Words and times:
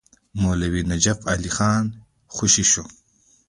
مولوي 0.41 0.81
نجف 0.91 1.19
علي 1.31 1.49
خان 1.57 1.85
خوشي 2.35 2.63
شو. 2.71 2.83